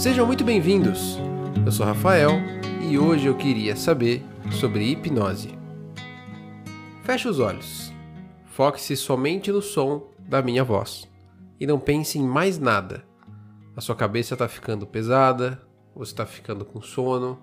[0.00, 1.18] Sejam muito bem-vindos.
[1.62, 2.30] Eu sou Rafael
[2.88, 5.50] e hoje eu queria saber sobre hipnose.
[7.04, 7.92] Feche os olhos.
[8.46, 11.06] Foque-se somente no som da minha voz
[11.60, 13.04] e não pense em mais nada.
[13.76, 15.60] A sua cabeça está ficando pesada,
[15.94, 17.38] você está ficando com sono,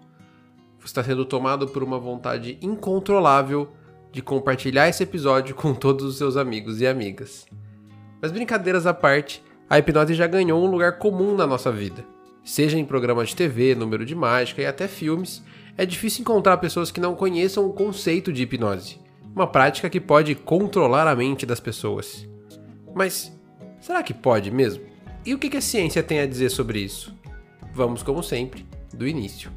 [0.79, 3.69] você está sendo tomado por uma vontade incontrolável
[4.11, 7.45] de compartilhar esse episódio com todos os seus amigos e amigas.
[8.19, 12.16] Mas brincadeiras à parte, a hipnose já ganhou um lugar comum na nossa vida.
[12.47, 15.43] Seja em programas de TV, número de mágica e até filmes,
[15.77, 19.01] é difícil encontrar pessoas que não conheçam o conceito de hipnose,
[19.35, 22.25] uma prática que pode controlar a mente das pessoas.
[22.95, 23.37] Mas
[23.81, 24.81] será que pode mesmo?
[25.25, 27.13] E o que a ciência tem a dizer sobre isso?
[27.73, 29.51] Vamos, como sempre, do início.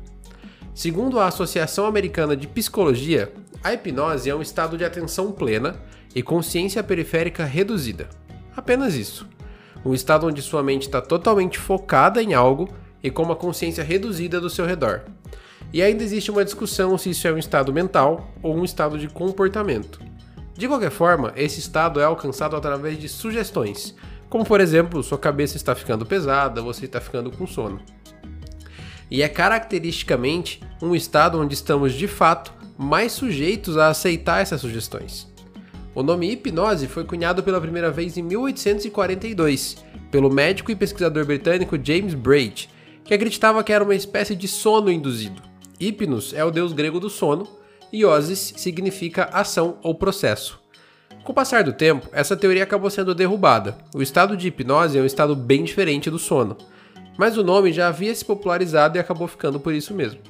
[0.74, 3.32] Segundo a Associação Americana de Psicologia,
[3.62, 5.80] a hipnose é um estado de atenção plena
[6.12, 8.08] e consciência periférica reduzida.
[8.56, 9.28] Apenas isso.
[9.84, 12.68] Um estado onde sua mente está totalmente focada em algo
[13.02, 15.02] e com uma consciência reduzida do seu redor.
[15.72, 19.08] E ainda existe uma discussão se isso é um estado mental ou um estado de
[19.08, 20.00] comportamento.
[20.54, 23.94] De qualquer forma, esse estado é alcançado através de sugestões,
[24.28, 27.80] como por exemplo, sua cabeça está ficando pesada, você está ficando com sono.
[29.10, 35.29] E é caracteristicamente um estado onde estamos de fato mais sujeitos a aceitar essas sugestões.
[35.94, 41.78] O nome hipnose foi cunhado pela primeira vez em 1842 pelo médico e pesquisador britânico
[41.82, 42.68] James Braid,
[43.04, 45.42] que acreditava que era uma espécie de sono induzido.
[45.78, 47.46] Hipnos é o deus grego do sono
[47.92, 50.60] e osis significa ação ou processo.
[51.24, 53.76] Com o passar do tempo, essa teoria acabou sendo derrubada.
[53.94, 56.56] O estado de hipnose é um estado bem diferente do sono,
[57.18, 60.20] mas o nome já havia se popularizado e acabou ficando por isso mesmo.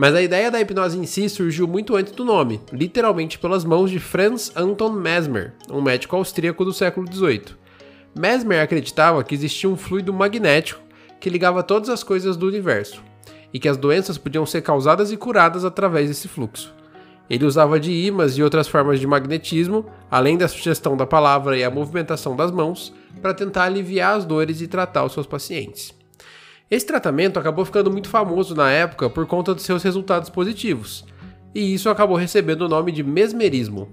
[0.00, 3.90] Mas a ideia da hipnose em si surgiu muito antes do nome, literalmente pelas mãos
[3.90, 7.54] de Franz Anton Mesmer, um médico austríaco do século XVIII.
[8.18, 10.80] Mesmer acreditava que existia um fluido magnético
[11.20, 13.02] que ligava todas as coisas do universo,
[13.52, 16.74] e que as doenças podiam ser causadas e curadas através desse fluxo.
[17.28, 21.62] Ele usava de ímãs e outras formas de magnetismo, além da sugestão da palavra e
[21.62, 22.90] a movimentação das mãos,
[23.20, 25.99] para tentar aliviar as dores e tratar os seus pacientes.
[26.70, 31.04] Esse tratamento acabou ficando muito famoso na época por conta dos seus resultados positivos,
[31.52, 33.88] e isso acabou recebendo o nome de mesmerismo.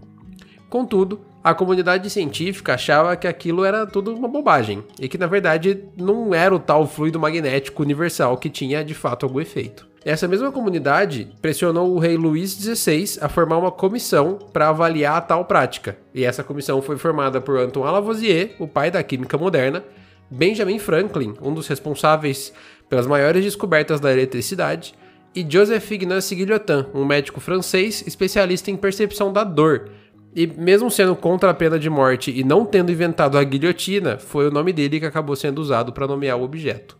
[0.69, 5.85] Contudo, a comunidade científica achava que aquilo era tudo uma bobagem e que na verdade
[5.97, 9.87] não era o tal fluido magnético universal que tinha de fato algum efeito.
[10.05, 15.21] Essa mesma comunidade pressionou o rei Luís XVI a formar uma comissão para avaliar a
[15.21, 19.83] tal prática, e essa comissão foi formada por Antoine Lavoisier, o pai da química moderna,
[20.29, 22.53] Benjamin Franklin, um dos responsáveis
[22.89, 24.93] pelas maiores descobertas da eletricidade,
[25.35, 29.91] e Joseph Ignace Guillotin, um médico francês especialista em percepção da dor.
[30.35, 34.47] E mesmo sendo contra a pena de morte e não tendo inventado a guilhotina, foi
[34.47, 36.97] o nome dele que acabou sendo usado para nomear o objeto.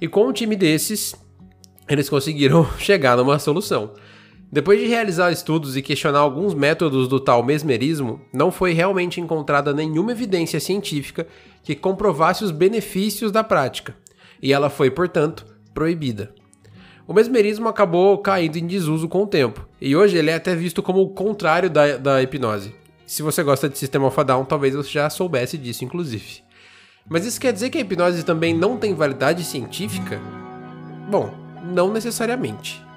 [0.00, 1.14] E com um time desses,
[1.88, 3.92] eles conseguiram chegar numa solução.
[4.50, 9.74] Depois de realizar estudos e questionar alguns métodos do tal mesmerismo, não foi realmente encontrada
[9.74, 11.26] nenhuma evidência científica
[11.62, 13.94] que comprovasse os benefícios da prática,
[14.42, 15.44] e ela foi, portanto,
[15.74, 16.34] proibida.
[17.06, 20.82] O mesmerismo acabou caindo em desuso com o tempo, e hoje ele é até visto
[20.82, 22.74] como o contrário da, da hipnose.
[23.04, 26.42] Se você gosta de System of a Down, talvez você já soubesse disso, inclusive.
[27.06, 30.18] Mas isso quer dizer que a hipnose também não tem validade científica?
[31.10, 32.87] Bom, não necessariamente.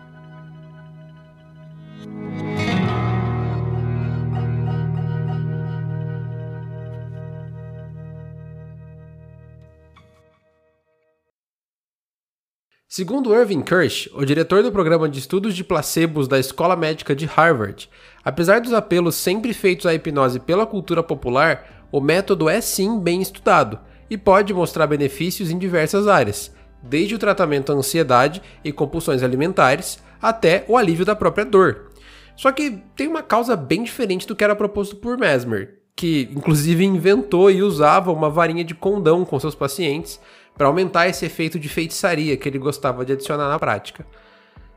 [12.94, 17.26] Segundo Irving Kirsch, o diretor do programa de estudos de placebos da Escola Médica de
[17.26, 17.90] Harvard,
[18.22, 23.22] apesar dos apelos sempre feitos à hipnose pela cultura popular, o método é sim bem
[23.22, 26.54] estudado e pode mostrar benefícios em diversas áreas,
[26.84, 31.92] desde o tratamento à ansiedade e compulsões alimentares até o alívio da própria dor.
[32.36, 36.84] Só que tem uma causa bem diferente do que era proposto por Mesmer, que inclusive
[36.84, 40.20] inventou e usava uma varinha de condão com seus pacientes
[40.58, 44.06] para aumentar esse efeito de feitiçaria que ele gostava de adicionar na prática.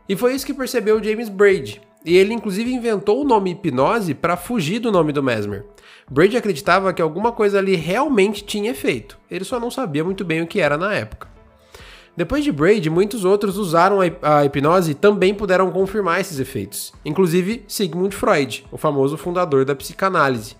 [0.08, 4.36] E foi isso que percebeu James Braid, e ele inclusive inventou o nome hipnose para
[4.36, 5.64] fugir do nome do Mesmer.
[6.10, 10.42] Braid acreditava que alguma coisa ali realmente tinha efeito, ele só não sabia muito bem
[10.42, 11.32] o que era na época.
[12.16, 17.64] Depois de Braid, muitos outros usaram a hipnose e também puderam confirmar esses efeitos, inclusive
[17.66, 20.54] Sigmund Freud, o famoso fundador da psicanálise.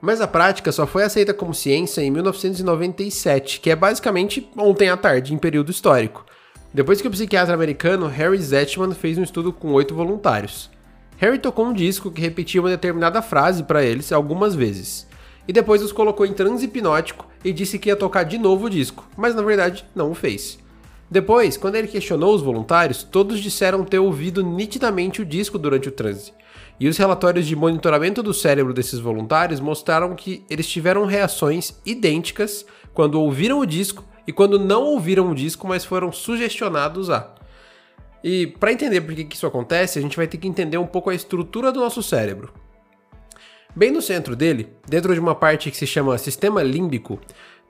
[0.00, 4.96] Mas a prática só foi aceita como ciência em 1997, que é basicamente ontem à
[4.96, 6.24] tarde, em período histórico,
[6.72, 10.70] depois que o psiquiatra americano Harry Zetchman fez um estudo com oito voluntários.
[11.18, 15.06] Harry tocou um disco que repetia uma determinada frase para eles algumas vezes,
[15.46, 18.70] e depois os colocou em transe hipnótico e disse que ia tocar de novo o
[18.70, 20.58] disco, mas na verdade não o fez.
[21.10, 25.92] Depois, quando ele questionou os voluntários, todos disseram ter ouvido nitidamente o disco durante o
[25.92, 26.32] transe.
[26.80, 32.64] E os relatórios de monitoramento do cérebro desses voluntários mostraram que eles tiveram reações idênticas
[32.94, 37.34] quando ouviram o disco e quando não ouviram o disco, mas foram sugestionados a.
[38.24, 41.10] E para entender por que isso acontece, a gente vai ter que entender um pouco
[41.10, 42.50] a estrutura do nosso cérebro.
[43.76, 47.20] Bem no centro dele, dentro de uma parte que se chama sistema límbico,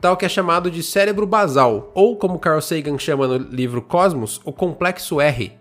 [0.01, 4.41] tal que é chamado de cérebro basal, ou como Carl Sagan chama no livro Cosmos,
[4.45, 5.60] o complexo R.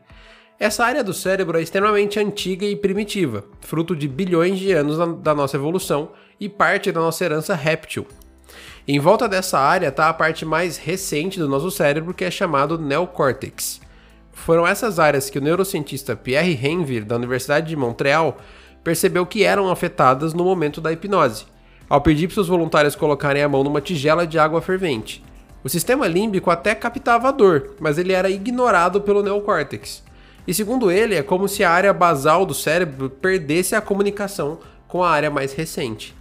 [0.60, 5.34] Essa área do cérebro é extremamente antiga e primitiva, fruto de bilhões de anos da
[5.34, 8.06] nossa evolução e parte da nossa herança réptil.
[8.86, 12.78] Em volta dessa área está a parte mais recente do nosso cérebro, que é chamado
[12.78, 13.80] neocórtex.
[14.34, 18.38] Foram essas áreas que o neurocientista Pierre Henvir, da Universidade de Montreal,
[18.84, 21.46] percebeu que eram afetadas no momento da hipnose
[21.90, 25.24] ao pedir para os voluntários colocarem a mão numa tigela de água fervente.
[25.64, 30.04] O sistema límbico até captava a dor, mas ele era ignorado pelo neocórtex.
[30.47, 35.03] E segundo ele, é como se a área basal do cérebro perdesse a comunicação com
[35.03, 36.15] a área mais recente.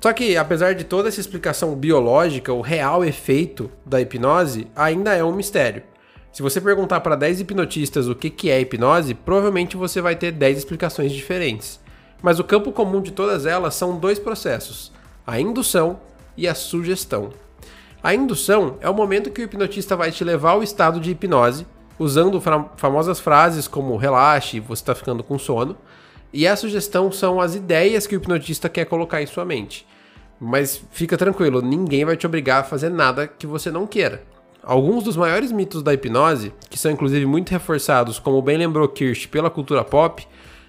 [0.00, 5.24] Só que, apesar de toda essa explicação biológica, o real efeito da hipnose ainda é
[5.24, 5.82] um mistério.
[6.32, 10.58] Se você perguntar para 10 hipnotistas o que é hipnose, provavelmente você vai ter 10
[10.58, 11.84] explicações diferentes
[12.24, 14.90] mas o campo comum de todas elas são dois processos:
[15.26, 16.00] a indução
[16.34, 17.28] e a sugestão.
[18.02, 21.66] A indução é o momento que o hipnotista vai te levar ao estado de hipnose,
[21.98, 22.42] usando
[22.76, 25.76] famosas frases como relaxe, você está ficando com sono,
[26.32, 29.86] e a sugestão são as ideias que o hipnotista quer colocar em sua mente.
[30.40, 34.22] Mas fica tranquilo, ninguém vai te obrigar a fazer nada que você não queira.
[34.62, 39.26] Alguns dos maiores mitos da hipnose, que são inclusive muito reforçados, como bem lembrou Kirsch
[39.26, 40.26] pela cultura pop,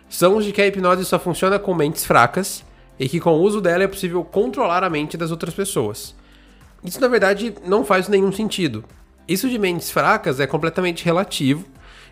[0.10, 2.64] são os de que a hipnose só funciona com mentes fracas
[3.00, 6.16] e que com o uso dela é possível controlar a mente das outras pessoas.
[6.84, 8.84] Isso na verdade não faz nenhum sentido.
[9.28, 11.66] Isso de mentes fracas é completamente relativo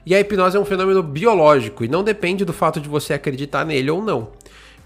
[0.05, 3.65] e a hipnose é um fenômeno biológico e não depende do fato de você acreditar
[3.65, 4.31] nele ou não.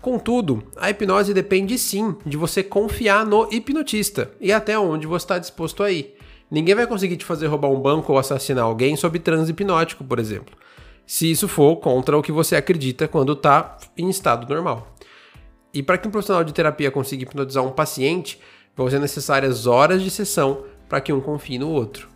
[0.02, 5.40] Contudo, a hipnose depende sim de você confiar no hipnotista e até onde você está
[5.40, 6.16] disposto a ir.
[6.50, 10.20] Ninguém vai conseguir te fazer roubar um banco ou assassinar alguém sob transe hipnótico, por
[10.20, 10.56] exemplo
[11.08, 14.94] se isso for contra o que você acredita quando está em estado normal.
[15.74, 18.40] E para que um profissional de terapia consiga hipnotizar um paciente,
[18.76, 22.10] vão ser necessárias horas de sessão para que um confie no outro.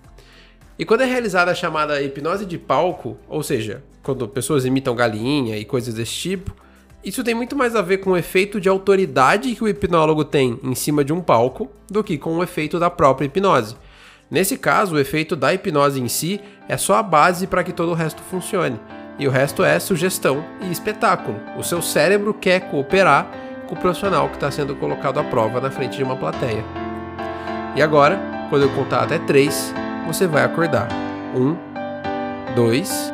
[0.78, 5.58] E quando é realizada a chamada hipnose de palco, ou seja, quando pessoas imitam galinha
[5.58, 6.56] e coisas desse tipo,
[7.04, 10.60] isso tem muito mais a ver com o efeito de autoridade que o hipnólogo tem
[10.64, 13.76] em cima de um palco do que com o efeito da própria hipnose.
[14.30, 16.40] Nesse caso, o efeito da hipnose em si
[16.70, 18.80] é só a base para que todo o resto funcione.
[19.20, 21.38] E o resto é sugestão e espetáculo.
[21.58, 23.30] O seu cérebro quer cooperar
[23.68, 26.64] com o profissional que está sendo colocado à prova na frente de uma plateia.
[27.76, 28.20] E agora,
[28.50, 29.74] quando eu contar até três,
[30.08, 30.90] você vai acordar.
[31.36, 31.56] Um,
[32.56, 33.14] dois.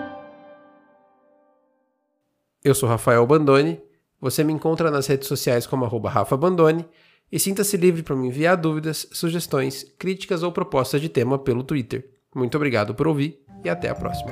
[2.63, 3.81] Eu sou Rafael Bandone.
[4.19, 6.87] Você me encontra nas redes sociais como arroba Rafa Bandone
[7.31, 12.09] e sinta-se livre para me enviar dúvidas, sugestões, críticas ou propostas de tema pelo Twitter.
[12.33, 14.31] Muito obrigado por ouvir e até a próxima.